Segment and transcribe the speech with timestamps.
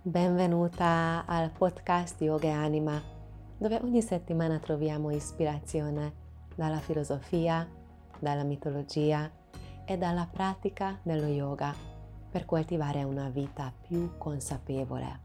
[0.00, 3.02] Benvenuta al podcast Yoga e Anima,
[3.58, 6.14] dove ogni settimana troviamo ispirazione
[6.54, 7.68] dalla filosofia,
[8.20, 9.28] dalla mitologia
[9.84, 11.74] e dalla pratica dello yoga
[12.30, 15.20] per coltivare una vita più consapevole.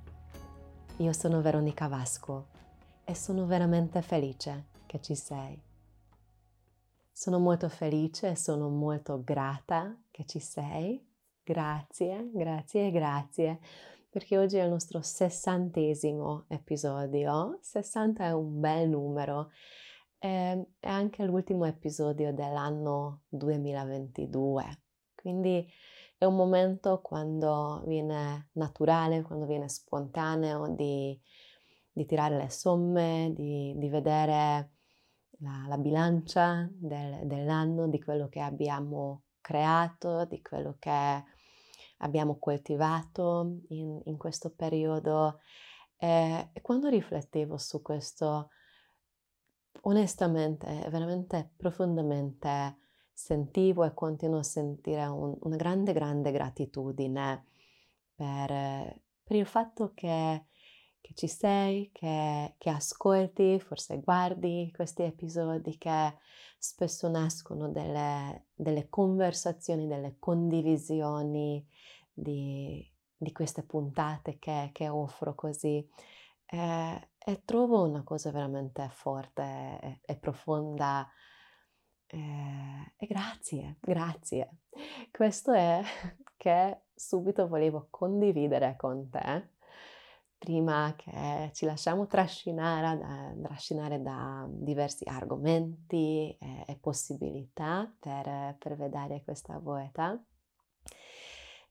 [0.97, 2.47] Io sono Veronica Vasco
[3.03, 5.61] e sono veramente felice che ci sei.
[7.11, 10.99] Sono molto felice e sono molto grata che ci sei.
[11.43, 13.59] Grazie, grazie grazie
[14.13, 17.58] perché oggi è il nostro sessantesimo episodio.
[17.62, 19.49] 60 è un bel numero.
[20.20, 24.84] È anche l'ultimo episodio dell'anno 2022.
[25.16, 25.68] Quindi
[26.16, 31.20] è un momento quando viene naturale, quando viene spontaneo di,
[31.91, 34.73] di tirare le somme, di, di vedere
[35.40, 41.23] la, la bilancia del, dell'anno, di quello che abbiamo creato, di quello che
[42.03, 45.40] abbiamo coltivato in, in questo periodo.
[45.98, 48.49] E, e quando riflettevo su questo,
[49.82, 52.77] onestamente, veramente profondamente
[53.13, 57.46] sentivo e continuo a sentire un, una grande, grande gratitudine
[58.13, 60.46] per, per il fatto che,
[61.04, 66.18] che ci sei, che, che, ascolti, forse guardi questi episodi che
[66.57, 71.68] spesso nascono delle, delle conversazioni, delle condivisioni
[72.13, 75.85] di, di queste puntate che, che offro così.
[76.46, 81.06] Eh, e trovo una cosa veramente forte e, e profonda.
[82.07, 84.59] Eh, e grazie, grazie.
[85.12, 85.81] Questo è
[86.38, 89.53] che subito volevo condividere con te
[90.44, 99.24] prima che ci lasciamo trascinare trascinare da diversi argomenti e, e possibilità per, per vedere
[99.24, 100.22] questa volta.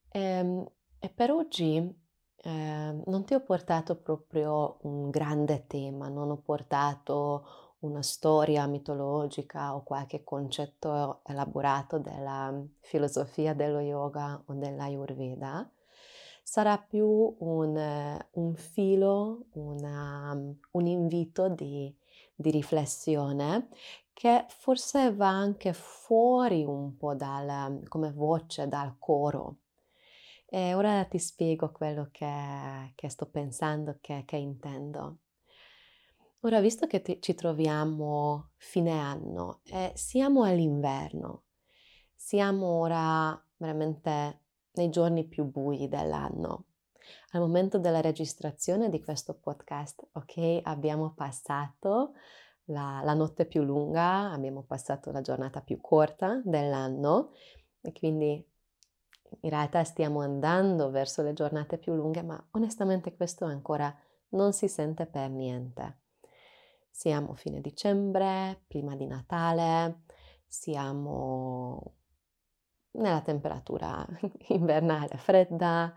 [0.09, 0.67] E, ehm,
[0.99, 7.75] e per oggi eh, non ti ho portato proprio un grande tema, non ho portato
[7.81, 15.71] una storia mitologica o qualche concetto elaborato della filosofia dello yoga o dell'ayurveda.
[16.43, 17.07] Sarà più
[17.39, 20.33] un, un filo, una,
[20.73, 21.95] un invito di,
[22.35, 23.69] di riflessione
[24.13, 29.57] che forse va anche fuori un po' dal, come voce dal coro
[30.55, 35.21] e ora ti spiego quello che, che sto pensando, che, che, intendo.
[36.41, 41.45] Ora, visto che ti, ci troviamo fine anno e siamo all'inverno,
[42.15, 44.41] siamo ora veramente
[44.75, 46.67] nei giorni più bui dell'anno.
[47.33, 52.13] Al momento della registrazione di questo podcast, ok, abbiamo passato
[52.67, 57.33] la, la notte più lunga, abbiamo passato la giornata più corta dell'anno
[57.81, 58.47] e quindi
[59.41, 63.95] in realtà stiamo andando verso le giornate più lunghe, ma onestamente questo ancora
[64.31, 66.01] non si sente per niente.
[66.91, 70.03] Siamo fine dicembre, prima di Natale,
[70.47, 71.95] siamo
[72.93, 74.07] nella temperatura
[74.49, 75.93] invernale fredda,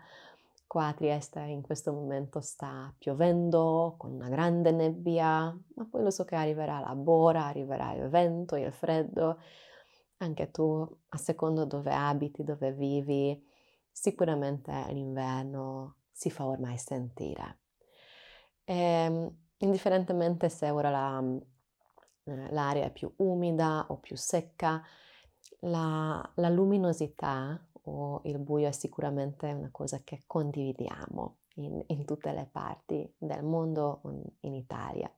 [0.66, 6.10] qua a Trieste in questo momento sta piovendo con una grande nebbia, ma poi lo
[6.10, 9.38] so che arriverà la bora, arriverà il vento, il freddo
[10.18, 13.42] anche tu, a seconda dove abiti, dove vivi,
[13.90, 17.58] sicuramente l'inverno si fa ormai sentire.
[18.64, 21.22] E, ehm, indifferentemente se ora la,
[22.24, 24.82] eh, l'aria è più umida o più secca,
[25.60, 32.32] la, la luminosità o il buio è sicuramente una cosa che condividiamo in, in tutte
[32.32, 34.00] le parti del mondo,
[34.40, 35.10] in Italia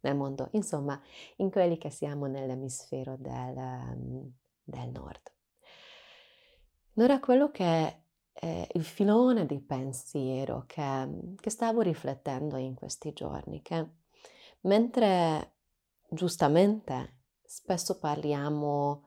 [0.00, 1.00] nel mondo, insomma,
[1.36, 4.32] in quelli che siamo nell'emisfero del,
[4.62, 5.32] del nord.
[6.96, 8.02] Allora quello che
[8.32, 11.08] è il filone di pensiero che,
[11.40, 13.86] che stavo riflettendo in questi giorni, che
[14.62, 15.52] mentre
[16.08, 19.04] giustamente spesso parliamo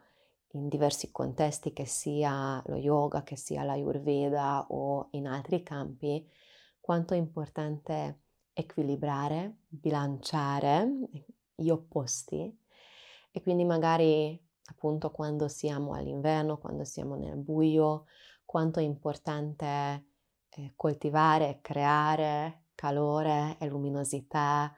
[0.51, 6.27] in diversi contesti, che sia lo yoga, che sia l'ayurveda o in altri campi,
[6.79, 8.21] quanto è importante
[8.53, 10.89] equilibrare, bilanciare
[11.53, 12.65] gli opposti
[13.31, 18.05] e quindi magari appunto quando siamo all'inverno, quando siamo nel buio,
[18.45, 20.07] quanto è importante
[20.49, 24.73] eh, coltivare, creare calore e luminosità,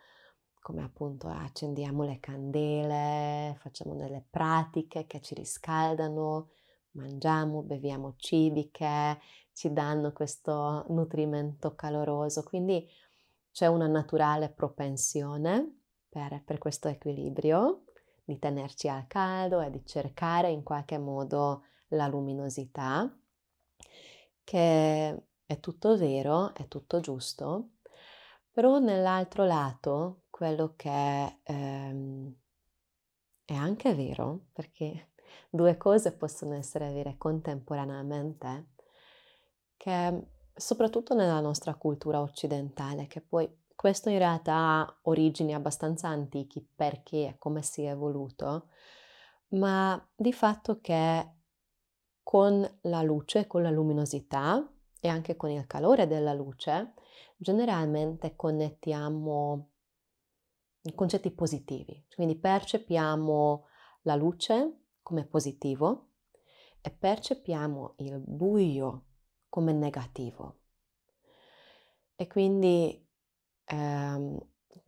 [0.62, 6.50] come appunto accendiamo le candele, facciamo delle pratiche che ci riscaldano,
[6.92, 9.18] mangiamo, beviamo cibi che
[9.54, 12.44] ci danno questo nutrimento caloroso.
[12.44, 12.88] Quindi
[13.52, 17.84] c'è una naturale propensione per, per questo equilibrio,
[18.24, 23.12] di tenerci al caldo e di cercare in qualche modo la luminosità,
[24.44, 27.72] che è tutto vero, è tutto giusto,
[28.52, 32.34] però nell'altro lato quello che ehm,
[33.44, 35.10] è anche vero, perché
[35.52, 38.68] due cose possono essere vere contemporaneamente,
[39.76, 46.66] che soprattutto nella nostra cultura occidentale, che poi questo in realtà ha origini abbastanza antichi
[46.74, 48.70] perché è come si è evoluto,
[49.50, 51.34] ma di fatto che
[52.24, 54.66] con la luce, con la luminosità
[55.02, 56.94] e anche con il calore della luce,
[57.36, 59.69] generalmente connettiamo
[60.96, 63.66] concetti positivi, quindi percepiamo
[64.04, 66.10] la luce come positivo
[66.82, 69.06] e percepiamo il buio
[69.50, 70.58] come negativo.
[72.16, 73.08] E quindi,
[73.66, 74.38] ehm,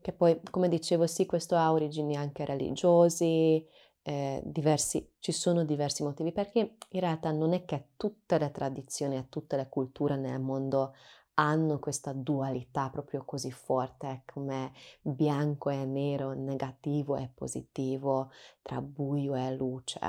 [0.01, 3.65] che poi, come dicevo, sì, questo ha origini anche religiosi,
[4.03, 9.15] eh, diversi, ci sono diversi motivi, perché in realtà non è che tutte le tradizioni
[9.17, 10.93] e tutte le culture nel mondo
[11.41, 14.71] hanno questa dualità proprio così forte come
[15.01, 19.99] bianco e nero, negativo e positivo, tra buio e luce.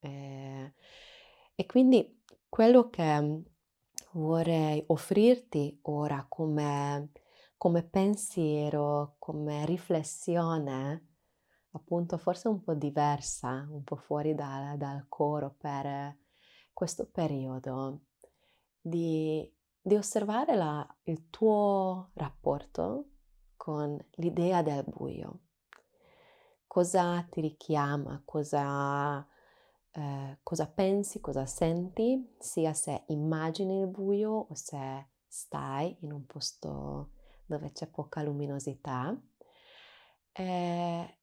[0.00, 0.72] Eh,
[1.54, 3.42] e quindi quello che
[4.12, 7.10] vorrei offrirti ora come,
[7.56, 11.06] come pensiero, come riflessione,
[11.70, 16.18] appunto forse un po' diversa, un po' fuori da, dal coro per
[16.74, 18.00] questo periodo,
[18.78, 19.50] di,
[19.82, 23.08] di osservare la, il tuo rapporto
[23.56, 25.40] con l'idea del buio.
[26.66, 29.26] Cosa ti richiama, cosa,
[29.90, 36.24] eh, cosa pensi, cosa senti, sia se immagini il buio o se stai in un
[36.26, 37.10] posto
[37.44, 39.14] dove c'è poca luminosità.
[40.32, 41.16] Eh,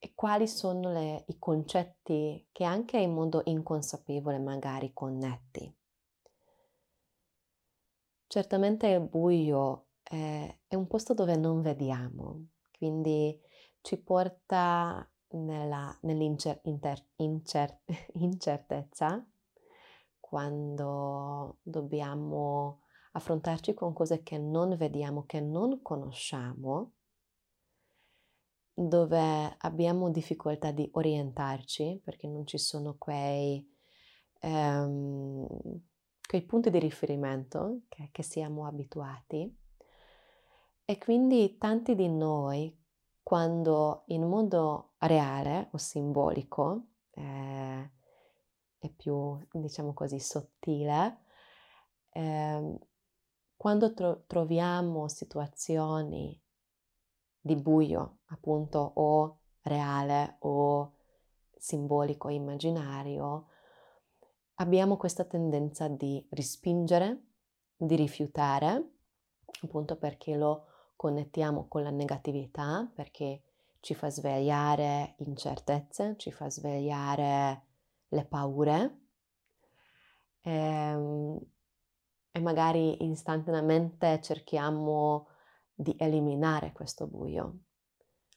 [0.00, 5.77] e quali sono le, i concetti che anche in modo inconsapevole magari connetti.
[8.28, 11.62] Certamente il buio è, è un posto dove non
[12.76, 13.40] quindi
[13.80, 17.80] ci porta nell'incertezza
[20.20, 22.82] quando dobbiamo
[23.12, 26.92] affrontarci con cose che non vediamo, che non conosciamo
[28.74, 33.66] dove abbiamo difficoltà di orientarci perché non ci sono quei,
[34.42, 35.46] um,
[36.28, 39.56] quei punti di riferimento che, che, siamo abituati.
[40.84, 42.78] E quindi tanti di noi,
[43.22, 47.90] quando in modo reale o simbolico, eh,
[48.76, 51.22] è più, diciamo così, sottile,
[52.10, 52.78] eh,
[53.56, 56.38] quando tro- troviamo situazioni
[57.40, 60.92] di buio, appunto, o reale o
[61.56, 63.46] simbolico, immaginario,
[64.60, 67.22] abbiamo questa tendenza di rispingere,
[67.76, 68.92] di rifiutare,
[69.62, 70.66] appunto perché lo
[70.96, 73.42] connettiamo con la negatività, perché
[73.80, 77.62] ci fa svegliare incertezze, ci fa svegliare
[78.08, 79.00] le paure.
[80.40, 81.38] E, ehm,
[82.30, 85.28] e magari istantaneamente cerchiamo
[85.72, 87.60] di eliminare questo buio,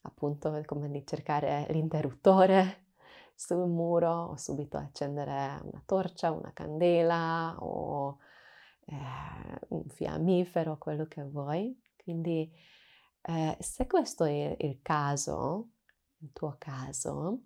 [0.04, 2.81] appunto come di cercare l'interruttore
[3.42, 8.20] sul muro o subito accendere una torcia, una candela o
[8.86, 8.96] eh,
[9.70, 11.76] un fiammifero, quello che vuoi.
[11.96, 12.52] Quindi
[13.22, 15.70] eh, se questo è il caso,
[16.20, 17.42] il tuo caso,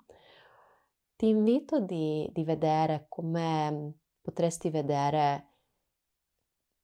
[1.16, 5.52] ti invito di, di vedere come potresti vedere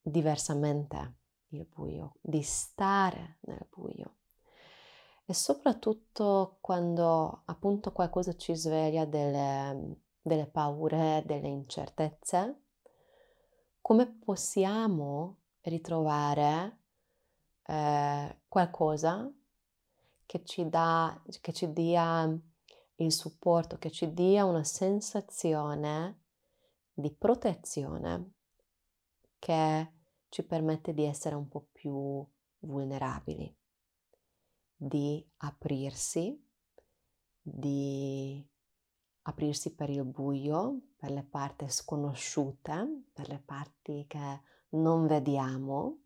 [0.00, 1.16] diversamente
[1.48, 4.14] il buio, di stare nel buio.
[5.24, 12.62] E soprattutto quando appunto qualcosa ci sveglia delle, delle paure, delle incertezze,
[13.80, 16.78] come possiamo ritrovare
[17.64, 19.30] eh, qualcosa
[20.26, 22.28] che ci, dà, che ci dia
[22.96, 26.20] il supporto, che ci dia una sensazione
[26.92, 28.32] di protezione
[29.38, 29.92] che
[30.28, 32.24] ci permette di essere un po' più
[32.60, 33.54] vulnerabili,
[34.84, 36.36] di aprirsi,
[37.40, 38.44] di
[39.22, 45.98] aprirsi per il buio, per le parti sconosciute, per le parti che non vediamo.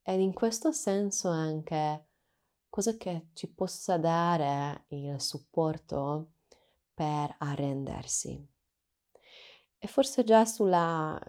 [0.00, 2.06] Ed in questo senso anche
[2.70, 6.32] cosa che ci possa dare il supporto
[6.94, 8.48] per arrendersi.
[9.76, 11.20] E forse già sulla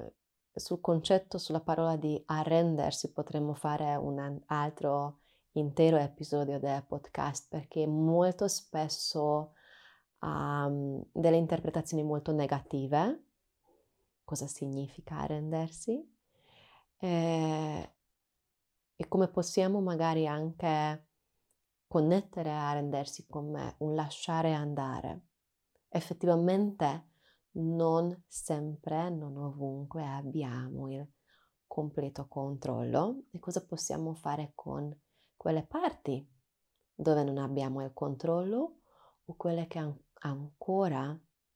[0.57, 5.19] sul concetto, sulla parola di arrendersi potremmo fare un altro
[5.57, 9.53] intero episodio del podcast perché molto spesso
[10.19, 13.23] ha um, delle interpretazioni molto negative.
[14.23, 16.13] Cosa significa arrendersi?
[16.97, 17.93] E,
[18.95, 21.07] e come possiamo magari anche
[21.87, 25.27] connettere a arrendersi come un lasciare andare.
[25.87, 27.11] Effettivamente
[27.51, 31.07] non sempre, non ovunque abbiamo il
[31.65, 33.23] completo controllo.
[33.31, 34.93] E cosa possiamo fare con
[35.45, 36.27] quelle parti
[36.95, 38.79] dove non abbiamo il controllo
[39.25, 41.15] o quelle che an- ancora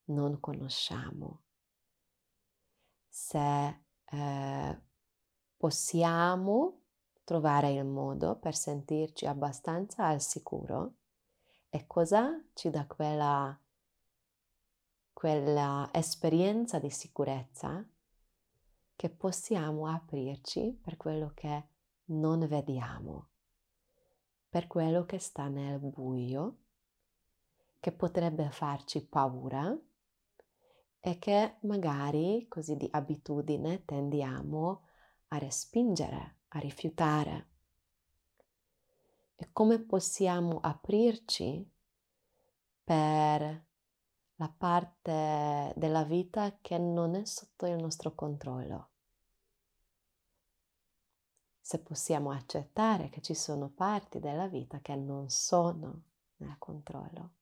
[0.10, 1.41] non conosciamo.
[3.08, 4.81] Se eh,
[5.58, 6.81] possiamo
[7.24, 10.98] trovare il modo per sentirci abbastanza al sicuro
[11.69, 13.60] e cosa ci dà quella,
[15.12, 17.84] quella esperienza di sicurezza
[18.96, 21.69] che possiamo aprirci per quello che
[22.10, 23.29] non vediamo,
[24.49, 26.57] per quello che sta nel buio,
[27.79, 29.77] che potrebbe farci paura
[30.99, 34.83] e che magari così di abitudine tendiamo
[35.27, 37.47] a respingere, a rifiutare.
[39.35, 41.65] E come possiamo aprirci
[42.83, 43.67] per
[44.35, 48.89] la parte della vita che non è sotto il nostro controllo?
[51.69, 56.01] Se possiamo accettare che ci sono parti della vita che non sono
[56.38, 57.33] nel controllo.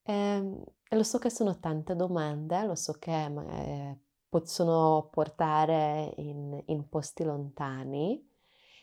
[0.00, 6.62] E, ehm, lo so che sono tante domande, lo so che eh, possono portare in,
[6.68, 8.26] in posti lontani.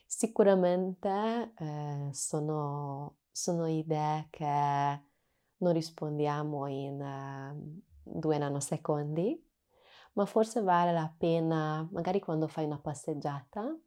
[0.06, 5.02] Sicuramente eh, sono, sono, idee che
[5.58, 9.51] non rispondiamo in uh, due nanosecondi,
[10.14, 13.78] ma forse vale la pena, magari quando fai una passeggiata,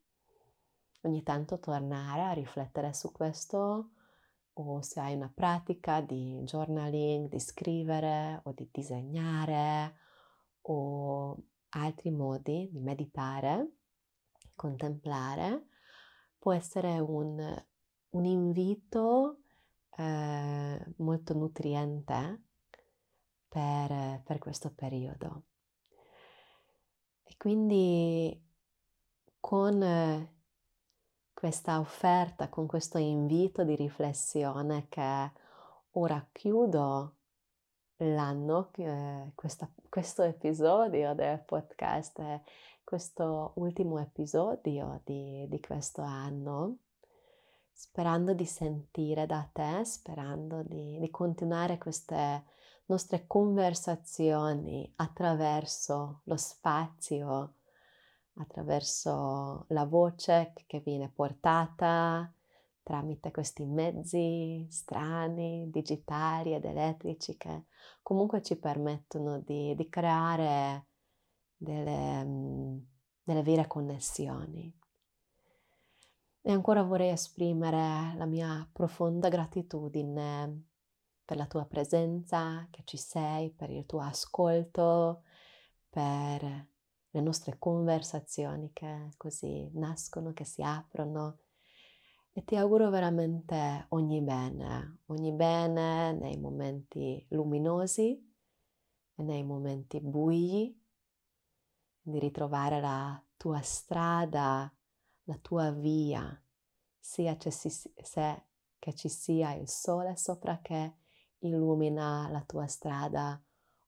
[1.02, 3.90] ogni tanto tornare a riflettere su questo
[4.54, 9.97] o se hai una pratica di journaling, di scrivere o di disegnare
[10.62, 11.37] o
[11.71, 13.73] altri modi di meditare,
[14.54, 15.66] contemplare,
[16.38, 17.64] può essere un,
[18.11, 19.40] un invito
[19.97, 22.43] eh, molto nutriente
[23.49, 25.45] per, per questo periodo.
[27.25, 28.40] E quindi
[29.40, 30.28] con
[31.33, 35.33] questa offerta, con questo invito di riflessione che
[35.93, 37.16] ora chiudo
[37.97, 42.40] l'anno, eh, questa, questo episodio del podcast,
[42.83, 46.78] questo ultimo episodio di, di questo anno,
[47.73, 52.45] sperando di sentire da te, sperando di, di continuare queste
[52.86, 57.54] nostre conversazioni attraverso lo spazio
[58.36, 62.32] attraverso la voce che viene portata
[62.82, 67.64] tramite questi mezzi strani, digitali ed elettrici che
[68.02, 70.86] comunque ci permettono di, di creare
[71.56, 72.82] delle,
[73.22, 74.72] delle vere connessioni.
[76.46, 80.64] E ancora vorrei esprimere la mia profonda gratitudine
[81.25, 85.23] per la tua presenza, che ci sei, per il tuo ascolto,
[85.88, 86.69] per
[87.11, 91.38] le nostre conversazioni che così nascono, che si aprono.
[92.33, 98.35] E ti auguro veramente ogni bene, ogni bene nei momenti luminosi
[99.14, 100.76] e nei momenti bui,
[102.00, 104.71] di ritrovare la tua strada,
[105.23, 106.38] la tua via,
[106.99, 107.50] sia che
[108.95, 110.97] ci sia il sole sopra che
[111.46, 113.40] illumina la tua strada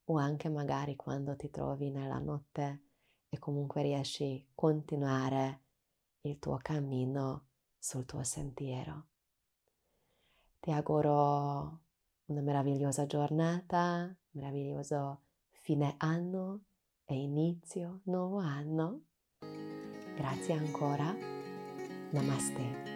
[0.04, 2.82] o anche magari quando ti trovi nella notte
[3.28, 5.60] e comunque riesci a continuare
[6.22, 7.46] il tuo cammino
[7.78, 9.06] sul tuo sentiero.
[10.60, 11.80] Ti auguro
[12.26, 16.62] una meravigliosa giornata, meraviglioso fine anno
[17.04, 19.02] e inizio nuovo anno.
[20.16, 21.14] Grazie ancora.
[22.10, 22.95] Namaste.